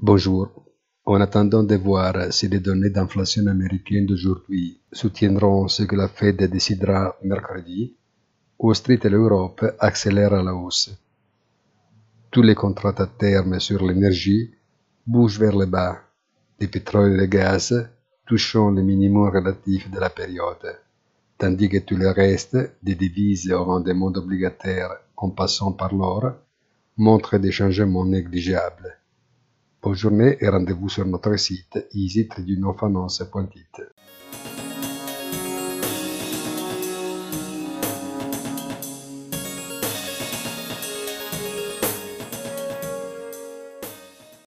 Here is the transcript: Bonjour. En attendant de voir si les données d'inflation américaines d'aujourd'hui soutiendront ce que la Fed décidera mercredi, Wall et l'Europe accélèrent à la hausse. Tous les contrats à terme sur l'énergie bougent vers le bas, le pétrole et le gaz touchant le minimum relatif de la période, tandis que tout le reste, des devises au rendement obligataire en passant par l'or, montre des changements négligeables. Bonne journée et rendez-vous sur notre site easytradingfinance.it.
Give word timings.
Bonjour. 0.00 0.52
En 1.06 1.20
attendant 1.20 1.64
de 1.64 1.74
voir 1.74 2.32
si 2.32 2.46
les 2.46 2.60
données 2.60 2.90
d'inflation 2.90 3.44
américaines 3.48 4.06
d'aujourd'hui 4.06 4.80
soutiendront 4.92 5.66
ce 5.66 5.82
que 5.82 5.96
la 5.96 6.06
Fed 6.06 6.36
décidera 6.48 7.16
mercredi, 7.24 7.96
Wall 8.60 8.76
et 8.86 9.08
l'Europe 9.08 9.64
accélèrent 9.80 10.34
à 10.34 10.42
la 10.44 10.54
hausse. 10.54 10.96
Tous 12.30 12.42
les 12.42 12.54
contrats 12.54 12.94
à 12.96 13.06
terme 13.08 13.58
sur 13.58 13.84
l'énergie 13.84 14.52
bougent 15.04 15.40
vers 15.40 15.56
le 15.56 15.66
bas, 15.66 15.98
le 16.60 16.68
pétrole 16.68 17.14
et 17.14 17.16
le 17.16 17.26
gaz 17.26 17.90
touchant 18.24 18.70
le 18.70 18.82
minimum 18.82 19.28
relatif 19.30 19.90
de 19.90 19.98
la 19.98 20.10
période, 20.10 20.78
tandis 21.38 21.68
que 21.68 21.78
tout 21.78 21.96
le 21.96 22.10
reste, 22.10 22.56
des 22.84 22.94
devises 22.94 23.50
au 23.50 23.64
rendement 23.64 24.12
obligataire 24.14 24.92
en 25.16 25.30
passant 25.30 25.72
par 25.72 25.92
l'or, 25.92 26.34
montre 26.96 27.38
des 27.38 27.50
changements 27.50 28.04
négligeables. 28.04 28.97
Bonne 29.88 29.96
journée 29.96 30.36
et 30.38 30.50
rendez-vous 30.50 30.90
sur 30.90 31.06
notre 31.06 31.34
site 31.36 31.78
easytradingfinance.it. 31.94 33.82